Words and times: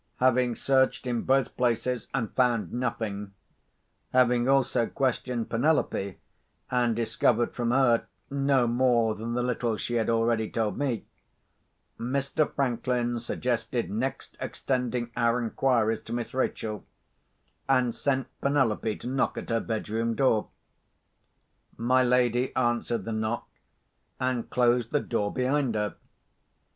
Having 0.17 0.55
searched 0.55 1.05
in 1.05 1.21
both 1.21 1.55
places, 1.55 2.07
and 2.11 2.33
found 2.33 2.73
nothing—having 2.73 4.49
also 4.49 4.87
questioned 4.87 5.47
Penelope, 5.51 6.17
and 6.71 6.95
discovered 6.95 7.53
from 7.53 7.69
her 7.69 8.07
no 8.31 8.65
more 8.65 9.13
than 9.13 9.33
the 9.35 9.43
little 9.43 9.77
she 9.77 9.93
had 9.97 10.09
already 10.09 10.49
told 10.49 10.75
me—Mr. 10.79 12.51
Franklin 12.51 13.19
suggested 13.19 13.91
next 13.91 14.35
extending 14.41 15.11
our 15.15 15.39
inquiries 15.39 16.01
to 16.01 16.13
Miss 16.13 16.33
Rachel, 16.33 16.83
and 17.69 17.93
sent 17.93 18.25
Penelope 18.41 18.95
to 18.95 19.07
knock 19.07 19.37
at 19.37 19.49
her 19.51 19.59
bedroom 19.59 20.15
door. 20.15 20.47
My 21.77 22.01
lady 22.01 22.55
answered 22.55 23.05
the 23.05 23.11
knock, 23.11 23.47
and 24.19 24.49
closed 24.49 24.89
the 24.91 24.99
door 24.99 25.31
behind 25.31 25.75
her. 25.75 25.93